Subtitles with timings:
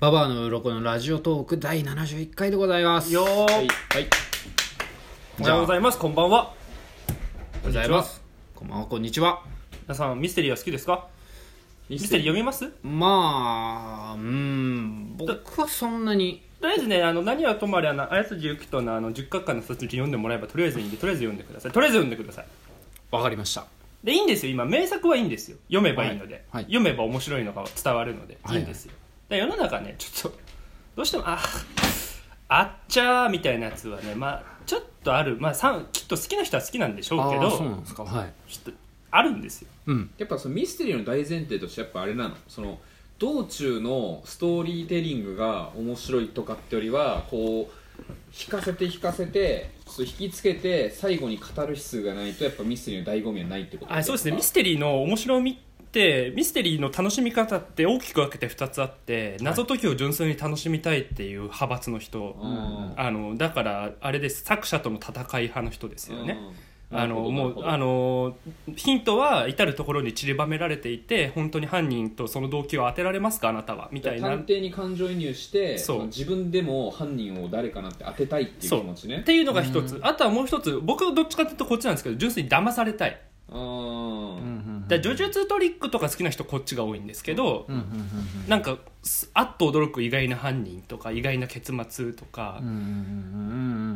[0.00, 3.12] ババアの鱗のラジオトーク第71回でございます。
[3.12, 3.52] よー、はい。
[3.52, 3.68] はい。
[5.38, 5.98] おはようございます。
[5.98, 6.40] こんばんは。
[6.40, 6.54] おはよ
[7.64, 8.22] うございます。
[8.54, 9.42] こんばんは、こんにちは。
[9.82, 11.06] 皆さんミステリーは好きですか？
[11.90, 12.26] ミステリー？
[12.28, 12.66] 読みます？
[12.70, 21.72] とまあ、うーん、僕はそんなに、りあえずねあの何はともあれあの綾辻ゆきとのあの10巻間の卒業読んでもらえばとりあえずいいんでとりあえず読んでください。
[21.72, 22.46] とりあえず読んでください。
[23.10, 23.66] わかりました。
[24.02, 24.52] でいいんですよ。
[24.52, 25.58] 今名作はいいんですよ。
[25.68, 26.42] 読めばいいので、はい。
[26.52, 26.64] はい。
[26.72, 28.56] 読めば面白いのが伝わるので、はい。
[28.56, 28.92] い、いんですよ。
[28.92, 28.98] で
[29.36, 30.38] 世の中ねちょっと
[30.96, 31.38] どうしてもあ
[32.48, 38.04] あっちゃーみたいなやつはねまあちょっとあるまあさんきっと好きな人は好きなんでしょうけあーそうどなんですか？
[38.04, 38.32] はい。
[38.48, 38.72] きっと
[39.12, 40.10] あるんですようん。
[40.18, 42.78] やっぱそのミステリーの大前提としてやっぱあれなのその
[43.18, 48.02] 道中のストーリーテリングが面白いとかってよりはこう
[48.32, 55.58] 引かせて引かせてそう引きつけて最後に語る必要がないとやっぱミステリーの醍醐味はないってことあそうですねミステテリーの面白み
[55.90, 62.36] ってミステリーの楽しみ方って大きく分けて2つあって謎解きを純粋に楽しみたいっていう派閥の人、
[62.96, 64.44] あのだからあれです。
[64.44, 66.38] 作者との戦い派の人ですよね、
[66.92, 68.36] あのもうあの
[68.76, 74.28] ヒントは至る所に散りばめられていて本当に犯人とその動機を当てられますかあなたはみたいな。
[74.28, 79.18] 探偵に感情移入して自分でも犯人を誰かなって当てたいっていうそう気持ちね。
[79.18, 79.98] っていうのが一つ。
[80.02, 80.78] あとはもう一つ。
[80.82, 87.74] 僕はどっちかというとこっちなんですけど純粋に騙されたいだ呪術トリックとか好きな人こっちが多いんですけど、うん。
[87.76, 87.84] うん。
[88.48, 92.60] なんかすあっと驚く意外な犯人とか意外な結末とか。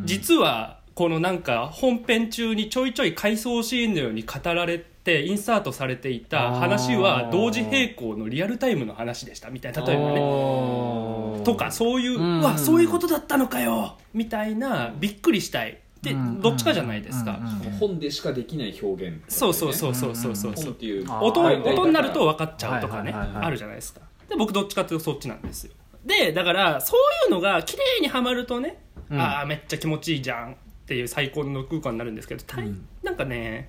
[0.05, 9.85] 実はこのなんか本編中にちょいちょい回想シーンのように語られてインサートされていた話は同時並行のリアルタイムの話でしたみたいな。
[9.85, 10.15] 例えばね。
[10.15, 11.45] ね。
[11.45, 12.41] とかそういう、うん。
[12.41, 16.41] うわそういうことだったのかよみたいなびっくりしたいで、うん。
[16.41, 24.01] どっちかじゃないですか、うんうん本でしかできない表現、そうそうそうそうそうそう本っていう音はい音になると分かっちゃうとかね、はいはいはいはいあるじゃないですか。
[24.29, 25.73] で僕どっちかというとそっちなんですよ。
[26.05, 28.79] でだからそういうのが綺麗にはまるとね、
[29.11, 29.21] うん。
[29.21, 32.87] ああめっちゃ気持ちいいじゃんっていう最高の空間になるんですけど、たいうん。
[33.03, 33.69] なんかね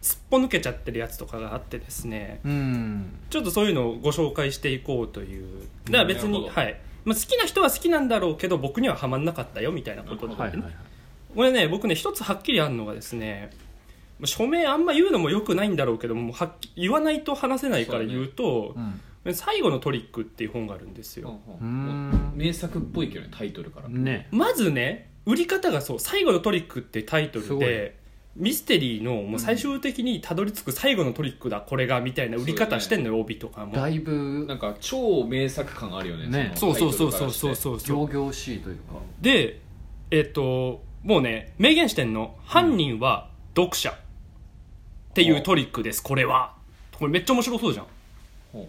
[0.00, 3.18] すっぽ抜けちゃってるやつとかがあってですねうん。
[3.30, 5.66] ちょっとそういうのをご紹介していこうという。
[5.86, 6.80] だから別に、はい。
[7.04, 10.38] まあ、好きな人は好きなんだろうけど僕にははまんなかったよみたいなことで、ね。
[10.38, 10.72] はいはいはい。
[11.34, 13.50] これね僕ね一つはっきりあるのがですね
[14.24, 19.00] 署名あんま言うのもよくないんだろうけどもはっき言わないと話せないから言うとうん。
[19.34, 21.38] 最後のトリック」っていう本があるんですよ、
[22.34, 24.28] 名作っぽいけどねタイトルから、ね。
[24.30, 27.98] まずね売り方がそう「最後のトリック」ってタイトルで
[28.36, 33.74] ミステリーのもう最終的にたどり着く最後のトリックだこれがみたいな売り方してんのよ、帯とかも。
[33.74, 34.44] だいぶ。
[34.46, 36.52] なんか超名作感あるよねね。
[36.54, 38.82] そうそうそうそうタイトルからしてそうそう仰々しいというか。
[39.20, 39.60] で
[40.10, 43.94] えっ、ともうね明言してんの犯人は読者っ
[45.14, 46.54] ていうトリックですこれは。
[46.98, 47.86] これめっちゃ面白そうじゃん。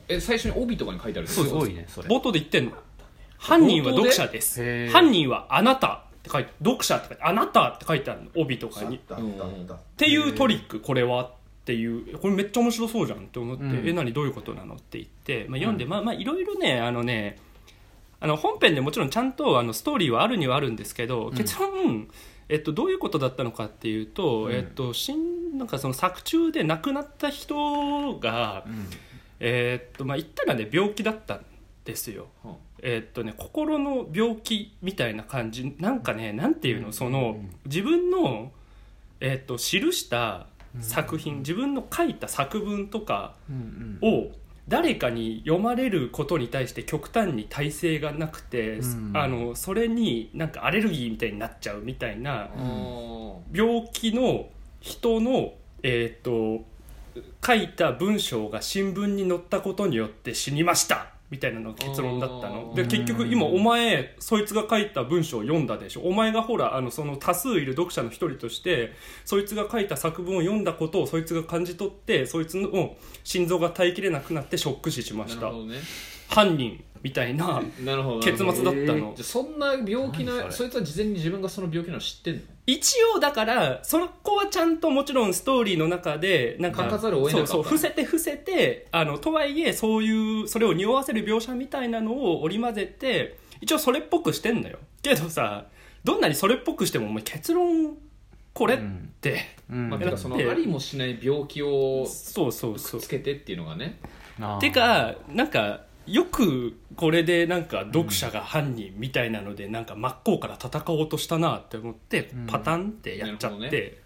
[0.08, 2.08] え最初に帯とかに書いてあるすごいね、それ。
[2.08, 2.74] 冒頭で言ってんの。
[3.38, 4.62] 犯人は読者です。
[4.64, 4.90] へー。
[4.92, 8.30] 犯人はあなたって書いて読者って書いてあなたって書いてあるの。
[8.36, 8.98] 帯とかに。
[8.98, 11.32] っだったんだていうトリックこれはっ
[11.66, 12.18] ていう。
[12.20, 13.88] これめっちゃ面白そうじゃんって思って、うん。
[13.88, 14.14] え何？
[14.14, 14.76] どういうことなの？
[14.76, 17.38] って言って、まあ、読んで、まあまあいろいろねあのね
[18.22, 22.10] あの本編でもちろんちゃんとあのストーリーはあるにはあるんですけど、結論、
[22.50, 24.52] えっと、どういうことだったのかっていうと、うん。
[24.52, 28.88] えっと、しんなんかその作中で亡くなった人が、うん。
[29.40, 31.46] えーっとまあ言ったらね病気だったん
[31.86, 32.28] ですよ。
[32.44, 32.50] う。
[32.50, 35.76] んえーっとね心の病気みたいな感じ。
[35.80, 38.52] なんかねなんていうのその自分の
[39.22, 40.48] えーっと記した
[40.82, 44.10] 作品自分の書いた作文とかうんうん。
[44.28, 44.32] を
[44.70, 49.12] 誰かに読まれることに対して極端に耐性がなくて、うん。
[49.16, 52.50] あのそれになんかアレルギーみたいになっちゃうみたいな
[53.52, 54.48] 病気の
[54.80, 56.64] 人のえっ、と
[57.46, 62.74] 書いた文章が新聞に載ったことによって死にましたみたいなのが結論だったの。
[62.76, 66.02] で結局今お前そいつが書いた文章を読んだでしょ。
[66.02, 68.94] お前がほらあのその多数いる読者の一人として
[69.26, 75.42] そいつが書いた作文を読んだことをそいつが感じ取ってそいつの心臓が耐えきれなくなってショック死しました。
[75.42, 75.78] なるほどね
[76.30, 82.42] 犯人みたいな なるほど結末だったの、じゃあそんな病気何そそいつは事前に自分がその病気なの知ってんの？
[82.68, 94.78] 一応だからその子はちゃんともちろんストーリーの中でなんか書かざるを得なかったそうそう伏せて伏せてあのとはいえそういうそれを匂わせる描写みたいなのを織り交ぜて一応それっぽくしてんのよ。
[95.02, 95.66] けどさ
[96.04, 97.98] どんなにそれっぽくしてもお前結論
[98.54, 98.78] これっ
[99.22, 99.90] て、うん。
[99.90, 103.02] まあ、ててかそのありもしない病気をそうそうそう。
[103.02, 104.00] つけてっていうのがね。
[104.60, 112.48] てかなんかよくこれでなんか読者が犯人みたいなのでなんか真っ向から戦おうとしたなって思ってうん。
[112.48, 114.02] パタンってやっちゃって、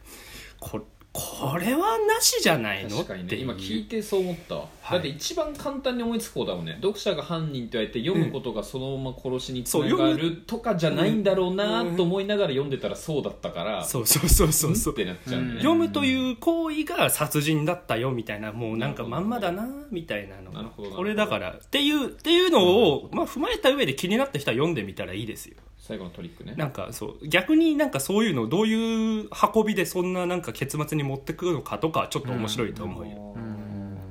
[0.60, 2.98] ここれはなしじゃないの？
[2.98, 3.25] 確かにね。
[3.27, 3.42] っていう。
[3.44, 4.98] 今聞いてそう思ったわ、はい。
[4.98, 6.74] だって一番簡単に思いつく方だもんね。
[6.81, 13.86] 読者が犯人って言われて読むことがそのまま殺しにつながそうるとかじゃないんだろうなと思いながら読んでたらそうだったから。
[13.86, 14.94] そうそうそうそうそう。
[14.95, 15.01] うん。
[15.01, 15.62] ってなっちゃうんだよね。
[15.62, 20.95] 読むという行為が殺人だったよみたいなもうなんかまんまだなみたいなのなるほどなるほど。
[20.95, 21.51] これだから。
[21.51, 25.57] っていうっていうのを、まあ、踏まえた上で気になった人は読んでみたらいいですよ。
[25.77, 26.54] 最後のトリックね。
[26.56, 27.27] なんかそう。
[27.27, 33.36] 逆になんかそういうのをどういう運びでそんななんか結末に持ってくるのかとかはちょっと面白いと思うよ、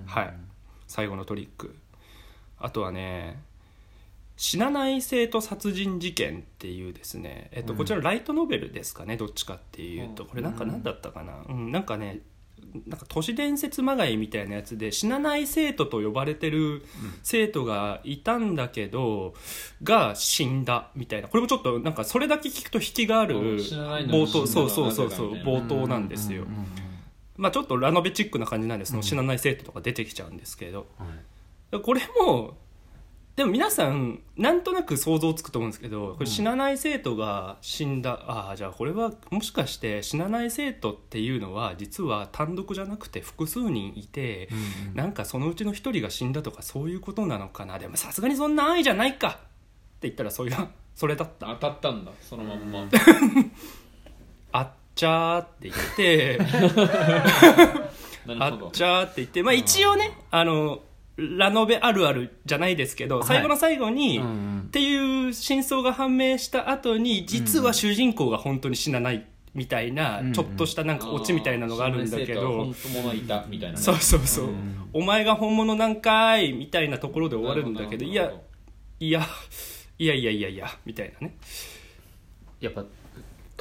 [0.06, 0.34] はい。
[0.86, 1.74] 最後のトリック。
[2.58, 3.42] あとはね
[4.36, 10.24] 死なない生徒殺人事件っていうですね、えっと、こちらライトノベルですかねどっちかっていうと。
[10.24, 12.20] これなんか何だったかな、うん、なんかね
[12.86, 16.82] なんか都市伝説まがいみたいなやつで死なない生徒と呼ばれてる
[17.22, 19.34] 生徒がいたんだけど
[19.82, 21.28] が死んだみたいな。
[21.28, 24.46] これもちょっとなんかそれだけ聞くと引きがある冒頭。
[24.46, 25.32] そうそうそうそう。
[25.34, 26.46] 冒頭なんですよ、
[27.42, 30.86] まあちょっとラノベチックな感じなんでその死なない生徒とか出てきちゃうんですけど、
[31.82, 32.56] これも
[33.34, 44.48] でも皆さんなんとなく想像つくと思うんですけどこれ死なない生徒が死んだ、ああじゃあこれはもしかして死なない生徒っていうのは実は単独じゃなくて複数人いて、
[44.94, 47.78] なんかそのうちの一人が死んだとかそういうことなのかな？
[47.80, 49.38] でもさすがにそんな愛じゃないかって
[50.02, 50.56] 言ったらそういう
[50.94, 51.46] それだった。
[51.46, 52.86] 当たったんだそのまんま。
[54.52, 56.38] あ っちゃーって言って
[58.38, 60.82] あっちゃーって言って、まあ、一応ねあの
[61.16, 64.20] ラノベあるあるじゃないですけど、最後の最後に、
[64.66, 73.82] っていう真相が判明した後に実は主人公が本当に死なないみたいな、ちょっとしたなんかオチみたいなのがあるんだけど、本当ものいたみたいなね。
[73.82, 74.48] そうそうそう、
[74.94, 78.32] お前が本物なんかいみたいなところで終わるんだけどいや
[78.98, 79.22] いや
[79.98, 81.36] いやいやいやいやみたいなね。
[82.60, 82.84] やっぱ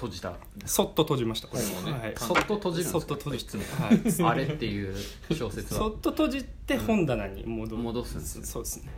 [0.01, 0.33] 閉じた。
[0.65, 1.47] そっと閉じました。
[1.47, 1.63] これ。
[1.63, 4.23] 本をねはい、そっと閉じるんそですかっと閉じて、い。
[4.23, 4.95] はい、あれっていう
[5.31, 5.79] 小説は。
[5.79, 7.83] そっと閉じて本棚に戻る。
[7.83, 8.45] 戻すんですね。
[8.45, 8.89] そうですね。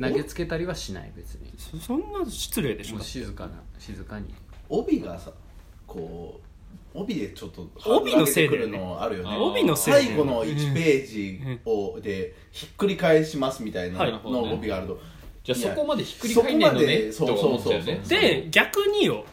[0.00, 1.52] 投げつけたりはしない別に。
[1.56, 2.96] そそんな失礼でしょ。
[2.96, 4.32] もう静かな静かに。
[4.68, 5.32] 帯がさ
[5.86, 6.40] こ
[6.94, 8.72] う帯でちょっと帯のせいだよね。
[8.72, 9.36] 上げてくるのあるよね。
[9.36, 15.00] 帯のせいで最後の1ページをでひっくり返しますみたいなはいの帯があると、
[15.42, 17.36] じゃあそこまでひっくり返んねえのねそうね。
[17.38, 18.08] そうそうそう。
[18.08, 19.24] で逆によ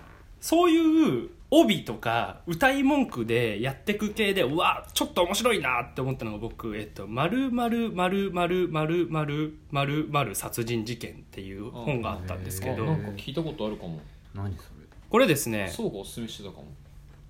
[0.44, 14.02] そういう帯とか歌い文句でやってく系でうわちょっと面白いなって思ったのが僕「えっと、〇〇〇〇〇〇〇〇殺人事件」っていう本があったんですけどなんか聞いたことあるかも
[14.36, 14.68] 何それ
[15.10, 16.66] これですねそうがおすすめしてたかも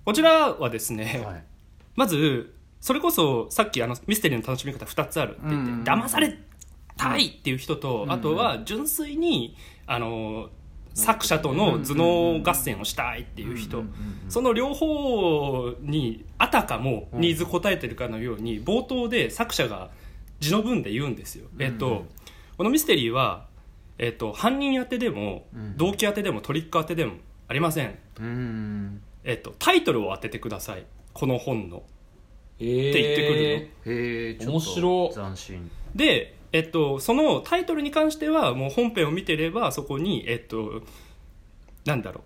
[0.04, 1.44] こちらはですね、はい
[1.94, 6.36] まずそれこそさっきあのミステリーの楽しみ方2つあるって言って、うん騙され
[6.96, 9.56] たいっていう人と、うんあとは純粋に
[9.86, 10.50] あの
[10.94, 13.84] 作者との頭脳合戦をしたいっていう人、
[14.28, 19.90] その両方にあたかもニーズ答えてるかのように冒頭で作者が
[20.40, 21.48] 字の文で言うんですよ。
[21.58, 22.06] えっと
[22.56, 23.46] このミステリーは、
[23.98, 25.76] えっと、犯人宛てでもうん。
[25.76, 27.14] 動機宛てでもトリック宛てでも
[27.48, 27.98] ありません。
[28.20, 30.84] うんえっと、タイトルを当ててください。
[31.12, 31.82] この本の。
[32.60, 35.08] えー、って言ってくるへえちょっ面白。
[35.08, 35.70] と斬新。
[35.94, 40.82] で、えっと、そのタイトルに関してはもう本編を見てればそこに、えっと、
[41.84, 42.22] なんだろう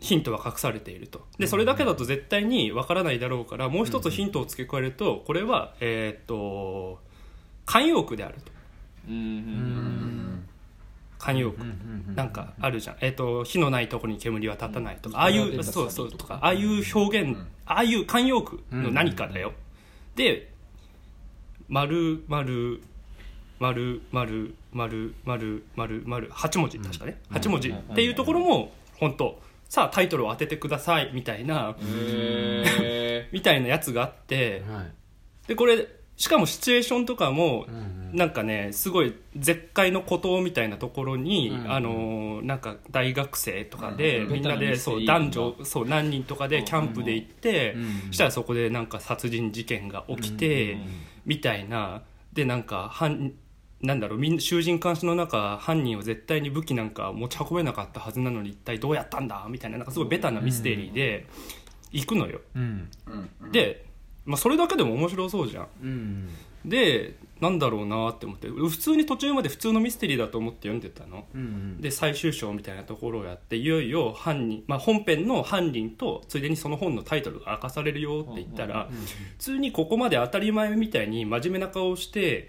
[0.00, 1.24] ヒントは隠されていると。
[1.38, 6.98] でそれだけだと絶対にわからないだろうからもう一つヒントを付け加えるとこれは、えっと
[7.66, 8.50] 慣用句であると。
[11.20, 11.64] 慣用句。
[12.16, 19.52] なんかあるじゃん、えっと火のないところに煙は立たないとかああいうそうそうとかああいう表現ああいう慣用句の何かだよ。
[20.16, 20.52] で
[21.68, 22.82] 丸丸
[23.58, 27.20] 丸丸丸丸丸丸8文字確かね。
[27.30, 34.92] 8文字っていうところも本当さあタイトルを当ててくださいみたいなへ みたいなやつがあってはい。
[35.48, 35.86] でこれ
[36.16, 37.66] しかもシチュエーションとかも
[38.12, 50.80] なんかねすごい絶海の孤島みたいなところに、うんあのーなんか大学生とかで、うんみんなでそう男女そう何人とかでキャンプで行って、うんしたらそこでなんか殺人事件が起きて、うん
[51.26, 52.02] みたいな。
[52.32, 53.32] でなんか犯
[53.82, 61.26] なんだろうみん囚人監視の中犯人を絶対に武器なんか持ち運べなかったはずなのに一体どうやったんだみたいななんかすごいベタなミステリーで
[61.92, 62.40] 行くのよ。
[62.56, 62.90] うん。
[63.42, 63.52] うん。
[63.52, 63.84] で、
[64.24, 65.68] まあ、それだけでも面白そうじゃん。
[65.82, 66.28] うん。
[66.64, 71.24] でなんだろうなって思って普通に途中まで普通のミステリーだと思って読んでたの。
[71.32, 82.48] うんで最終章みたいなところをやっていよいよ犯人、まあ、本編の犯人とついでにその本のタイトルが明かされるよって言ったら、普通にここまで当たり前みたいに真面目な顔をして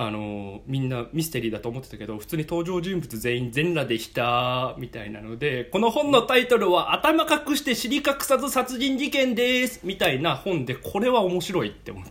[0.00, 12.10] あのみんなミステリーだと思ってたけど普通に登場人物全員全裸でしたみたいなのでこの本のタイトルは「頭隠して尻隠さず殺人事件です」みたいな本でこれは面白いって思って。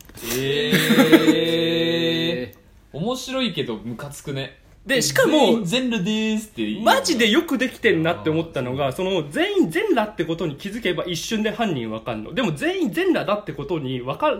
[1.30, 4.60] えー、面白いけどムカつくね。
[4.86, 12.34] でしかも全裸でーすってマジでよくできてんなって思ったのがその全員全裸ってことに気づけば一瞬で犯人わかんの。
[12.34, 14.34] でも全員全裸だってことにわか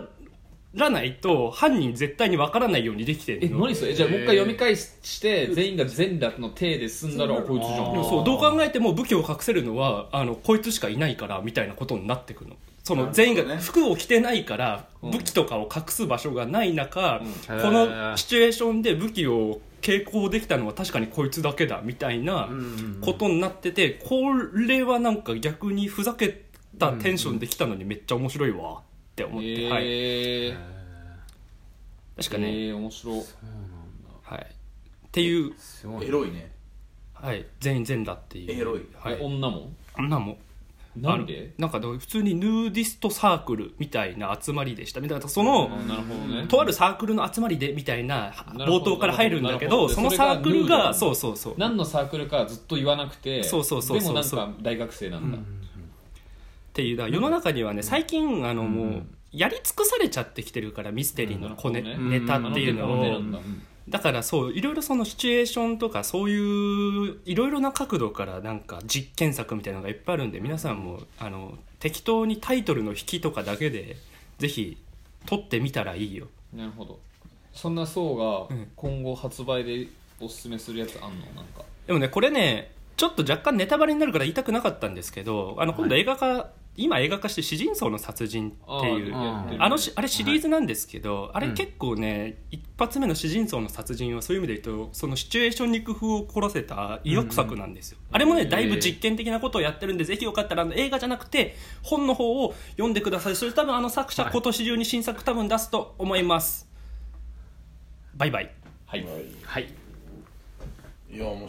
[0.78, 3.94] らないと犯人絶対にわからないようにできてえるの何それ？
[3.94, 8.04] じゃあもう一回読み返して全員が全裸の体で済んだらあこいつじゃん。
[8.04, 12.56] そうどう考えても武器を隠せるのはあのこいつしかいないからみたいなことになってくるの。
[12.84, 13.82] その全員がなるほどね。
[13.84, 17.60] 服を着てないからうん武器とかを隠す場所がない中、うん。
[17.60, 22.48] このシチュエーションで武器を携行できたのは確かにこいつだけだみたいな
[23.00, 26.46] ことになっててこれはなんか逆にふざけ
[26.78, 28.82] たテンションできたのにめっちゃ面白いわ
[29.18, 33.16] って思って、はい、えー、確かね、えー、面白。
[33.16, 33.16] い
[34.22, 34.46] はい、っ
[35.10, 36.52] ていう、すごいエロいね。
[37.14, 38.60] はい、全員全裸っていう。
[38.60, 38.82] エロい。
[38.94, 39.72] はい、え女も？
[39.94, 40.36] あんなもん
[40.96, 45.00] なんでなんかでも普通にヌーディストサークルみたいな集まりでした。
[45.00, 46.46] みたいなその、あなるほどね。
[46.48, 49.94] とあるサークルの集まりでみたいな冒頭から入るんだけどど。
[49.94, 51.52] そのサークルがそうそうそう。
[51.54, 54.14] っ何のサークルかずっと言わなくてそうそうそうそう。
[54.14, 55.38] でもなんか大学生なんだ、
[56.78, 63.32] ていうだから世の中にはね最近あのもうやり尽くされちゃってきてるからミステリーの小ネ,、なるほどねネタっていうのを。
[63.32, 63.40] だ。
[63.88, 73.96] だからそういろいろそのシチュエーションとかそういういろいろな角度からなんか実験作みたいなのがいっぱいあるんで皆さんもあの適当にタイトルの引きとかだけで
[74.38, 74.76] ぜひ
[75.26, 76.28] 撮ってみたらいいよ。
[76.54, 76.98] なるほど。
[77.54, 78.68] そんな層がうん。
[78.76, 79.88] 今後発売で
[80.20, 81.26] おすすめするやつあんの？
[81.34, 81.62] なんか。
[81.86, 103.36] でもねこれねちょっと若干ネタバレになるから言いたくなかったんですけどあの今度映画化、今映画化して「詩人層の殺人」っていうあのしあれシリーズなんですけど、あれうん結構ね、一発目の詩人層の殺人はそういう意味で言うとそのシチュエーションに工夫を凝らせた意欲作なんですよ、あれもねだいぶ実験的なことをやってるんでぜひよかったらあの映画じゃなくて本の方を読んでください。
[103.36, 104.32] それ多分あの作者はい。
[104.32, 106.68] 今年中に新作多分出すと思います。
[108.14, 108.54] バイバイ。
[108.86, 109.06] はい。
[109.44, 109.68] はい。
[111.10, 111.48] いや面白かっ